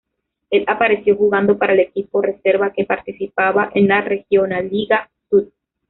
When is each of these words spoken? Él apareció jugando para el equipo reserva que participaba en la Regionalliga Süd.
Él 0.49 0.63
apareció 0.65 1.15
jugando 1.15 1.59
para 1.59 1.73
el 1.73 1.79
equipo 1.81 2.23
reserva 2.23 2.73
que 2.73 2.85
participaba 2.85 3.69
en 3.75 3.87
la 3.87 4.01
Regionalliga 4.01 5.11
Süd. 5.29 5.49